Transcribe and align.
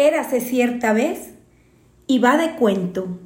Érase 0.00 0.40
cierta 0.40 0.92
vez, 0.92 1.34
y 2.06 2.20
va 2.20 2.36
de 2.36 2.54
cuento, 2.54 3.18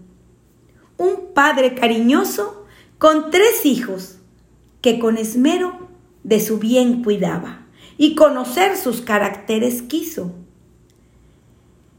un 0.96 1.34
padre 1.34 1.74
cariñoso 1.74 2.64
con 2.96 3.30
tres 3.30 3.66
hijos 3.66 4.16
que 4.80 4.98
con 4.98 5.18
esmero 5.18 5.88
de 6.24 6.40
su 6.40 6.58
bien 6.58 7.04
cuidaba 7.04 7.66
y 7.98 8.14
conocer 8.14 8.78
sus 8.78 9.02
caracteres 9.02 9.82
quiso. 9.82 10.34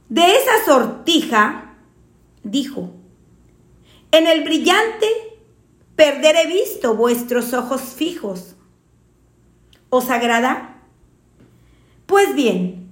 De 0.09 0.23
esa 0.23 0.65
sortija, 0.65 1.75
dijo, 2.43 2.95
en 4.11 4.25
el 4.25 4.43
brillante 4.43 5.07
perderé 5.95 6.47
visto 6.47 6.95
vuestros 6.95 7.53
ojos 7.53 7.81
fijos. 7.81 8.55
¿Os 9.89 10.09
agrada? 10.09 10.81
Pues 12.07 12.33
bien, 12.33 12.89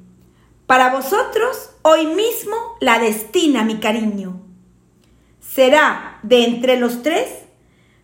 para 0.68 0.94
vosotros 0.94 1.71
hoy 1.84 2.08
mismo 2.08 2.56
la 2.80 3.00
destina 3.00 3.64
mi 3.64 3.80
cariño. 3.80 4.42
Será 5.40 6.20
de 6.24 6.46
entre 6.46 6.78
los 6.78 7.02
tres 7.04 7.30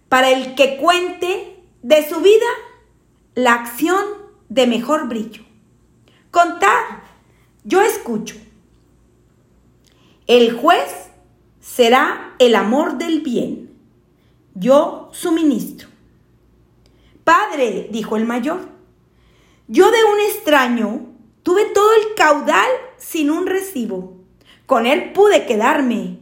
para 0.09 0.31
el 0.31 0.55
que 0.55 0.77
cuente 0.77 1.63
de 1.81 2.07
su 2.07 2.19
vida 2.21 2.45
la 3.35 3.53
acción 3.53 4.03
de 4.49 4.67
mejor 4.67 5.07
brillo. 5.07 5.43
Contad, 6.31 6.83
yo 7.63 7.81
escucho. 7.81 8.35
El 10.25 10.53
juez 10.57 11.09
será 11.59 12.35
el 12.39 12.55
amor 12.55 12.97
del 12.97 13.21
bien. 13.21 13.71
Yo 14.55 15.09
suministro. 15.13 15.87
Padre, 17.23 17.89
dijo 17.91 18.17
el 18.17 18.25
mayor, 18.25 18.69
yo 19.67 19.91
de 19.91 20.03
un 20.03 20.19
extraño 20.31 21.07
tuve 21.43 21.65
todo 21.65 21.93
el 21.93 22.15
caudal 22.15 22.69
sin 22.97 23.29
un 23.29 23.47
recibo. 23.47 24.17
Con 24.65 24.85
él 24.85 25.13
pude 25.13 25.45
quedarme. 25.45 26.19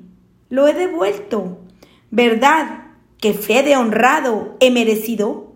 Lo 0.50 0.67
he 0.67 0.73
devuelto. 0.73 1.59
¿Verdad 2.11 2.86
que 3.19 3.33
fe 3.33 3.63
de 3.63 3.75
honrado 3.75 4.55
he 4.59 4.72
merecido? 4.72 5.53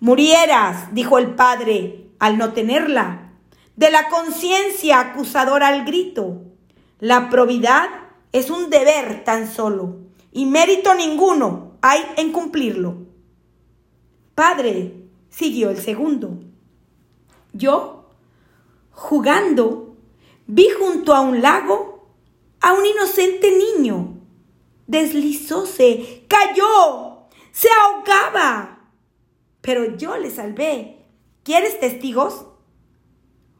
Murieras, 0.00 0.94
dijo 0.94 1.18
el 1.18 1.34
padre, 1.34 2.06
al 2.18 2.38
no 2.38 2.52
tenerla, 2.52 3.32
de 3.76 3.90
la 3.90 4.08
conciencia 4.08 5.00
acusadora 5.00 5.68
al 5.68 5.84
grito. 5.84 6.42
La 6.98 7.28
probidad 7.28 7.88
es 8.32 8.50
un 8.50 8.70
deber 8.70 9.24
tan 9.24 9.50
solo, 9.50 9.98
y 10.32 10.46
mérito 10.46 10.94
ninguno 10.94 11.72
hay 11.82 12.00
en 12.16 12.32
cumplirlo. 12.32 12.98
Padre, 14.34 14.94
siguió 15.28 15.70
el 15.70 15.78
segundo. 15.78 16.40
Yo, 17.52 18.08
jugando, 18.92 19.89
vi 20.52 20.68
junto 20.70 21.14
a 21.14 21.20
un 21.20 21.40
lago 21.40 22.08
a 22.60 22.74
un 22.74 22.84
inocente 22.84 23.50
niño. 23.50 24.18
Deslizóse, 24.86 26.24
cayó, 26.28 27.28
se 27.52 27.68
ahogaba 27.70 28.80
pero 29.60 29.96
yo 29.96 30.16
le 30.16 30.30
salvé. 30.30 31.06
¿Quieres 31.42 31.80
testigos? 31.80 32.46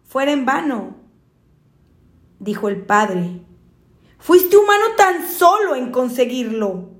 Fuera 0.05 0.33
en 0.33 0.44
vano, 0.44 0.96
dijo 2.38 2.68
el 2.68 2.83
padre. 2.83 3.42
Fuiste 4.18 4.56
humano 4.56 4.84
tan 4.96 5.28
solo 5.28 5.77
en 5.77 5.92
conseguirlo. 5.92 6.91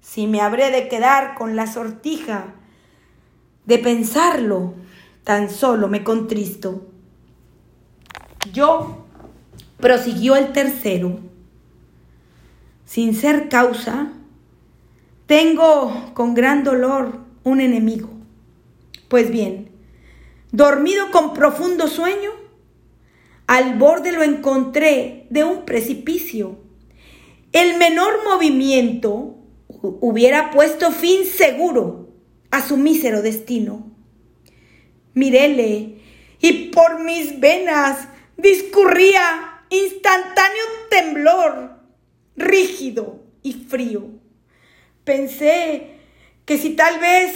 Si 0.00 0.26
me 0.26 0.40
habré 0.40 0.70
de 0.70 0.88
quedar 0.88 1.34
con 1.36 1.56
la 1.56 1.66
sortija 1.66 2.54
de 3.66 3.78
pensarlo, 3.78 4.74
tan 5.24 5.50
solo 5.50 5.88
me 5.88 6.02
contristo. 6.02 6.88
Yo, 8.52 9.04
prosiguió 9.78 10.36
el 10.36 10.52
tercero, 10.52 11.18
sin 12.84 13.14
ser 13.14 13.48
causa, 13.48 14.12
tengo 15.26 16.12
con 16.14 16.34
gran 16.34 16.64
dolor 16.64 17.18
un 17.44 17.60
enemigo. 17.60 18.08
Pues 19.08 19.30
bien, 19.30 19.70
dormido 20.52 21.10
con 21.10 21.34
profundo 21.34 21.88
sueño, 21.88 22.30
al 23.46 23.76
borde 23.76 24.12
lo 24.12 24.22
encontré 24.22 25.26
de 25.30 25.44
un 25.44 25.64
precipicio. 25.64 26.58
El 27.52 27.78
menor 27.78 28.24
movimiento 28.24 29.36
hubiera 30.00 30.50
puesto 30.50 30.92
fin 30.92 31.24
seguro 31.24 32.08
a 32.50 32.66
su 32.66 32.76
mísero 32.76 33.22
destino. 33.22 33.90
Miréle 35.14 35.98
y 36.40 36.70
por 36.70 37.02
mis 37.02 37.40
venas 37.40 38.08
discurría 38.38 39.64
instantáneo 39.68 40.64
temblor, 40.88 41.80
rígido 42.36 43.20
y 43.42 43.52
frío. 43.52 44.08
Pensé 45.04 45.98
que 46.46 46.56
si 46.56 46.70
tal 46.70 46.98
vez 47.00 47.34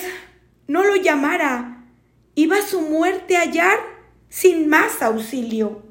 no 0.68 0.84
lo 0.84 0.96
llamara, 0.96 1.84
iba 2.34 2.62
su 2.62 2.80
muerte 2.80 3.36
a 3.36 3.42
hallar 3.42 3.78
sin 4.30 4.68
más 4.68 5.02
auxilio. 5.02 5.82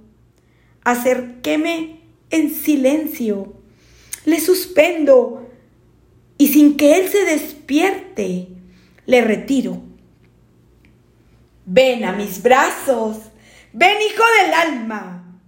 Acerquéme 0.84 2.00
en 2.32 2.50
silencio, 2.50 3.54
le 4.26 4.40
suspendo 4.40 5.50
y 6.38 6.48
sin 6.48 6.78
que 6.78 7.00
él 7.00 7.10
se 7.10 7.24
despierte, 7.26 8.48
le 9.06 9.22
retiro. 9.22 9.84
Ven 11.66 12.06
a 12.06 12.14
mis 12.14 12.42
brazos, 12.42 13.31
ven 13.74 13.98
hijo 14.02 14.24
del 14.42 14.54
alma, 14.54 15.40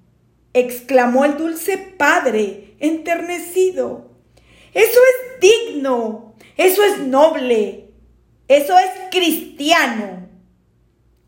exclamó 0.53 1.25
el 1.25 1.37
dulce 1.37 1.77
padre 1.77 2.75
enternecido. 2.79 4.11
Eso 4.73 4.99
es 4.99 5.39
digno 5.41 6.23
eso 6.57 6.83
es 6.83 6.99
noble. 6.99 7.89
Eso 8.47 8.77
es 8.77 8.89
cristiano. 9.11 10.29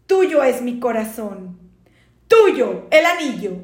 Tuyo 0.05 0.43
es 0.43 0.61
mi 0.61 0.79
corazón. 0.79 1.59
Tuyo 2.27 2.87
el 2.91 3.05
anillo. 3.05 3.63